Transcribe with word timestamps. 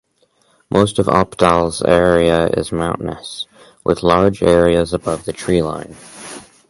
Most 0.71 0.97
of 0.97 1.05
Oppdal's 1.05 1.83
area 1.83 2.47
is 2.47 2.71
mountainous, 2.71 3.45
with 3.83 4.01
large 4.01 4.41
areas 4.41 4.93
above 4.95 5.25
the 5.25 5.31
treeline. 5.31 5.95